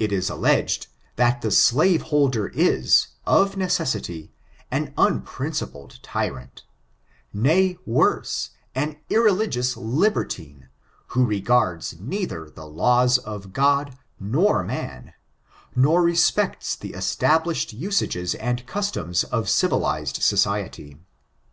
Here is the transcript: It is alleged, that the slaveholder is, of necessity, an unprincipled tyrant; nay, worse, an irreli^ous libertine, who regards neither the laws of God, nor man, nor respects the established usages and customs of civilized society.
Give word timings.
It 0.00 0.10
is 0.10 0.28
alleged, 0.30 0.88
that 1.14 1.42
the 1.42 1.52
slaveholder 1.52 2.48
is, 2.48 3.06
of 3.24 3.56
necessity, 3.56 4.32
an 4.68 4.92
unprincipled 4.98 6.00
tyrant; 6.02 6.64
nay, 7.32 7.78
worse, 7.86 8.50
an 8.74 8.96
irreli^ous 9.08 9.76
libertine, 9.76 10.70
who 11.14 11.24
regards 11.24 11.94
neither 12.00 12.50
the 12.50 12.66
laws 12.66 13.16
of 13.18 13.52
God, 13.52 13.96
nor 14.18 14.64
man, 14.64 15.12
nor 15.76 16.02
respects 16.02 16.74
the 16.74 16.94
established 16.94 17.72
usages 17.72 18.34
and 18.34 18.66
customs 18.66 19.22
of 19.22 19.48
civilized 19.48 20.20
society. 20.20 20.96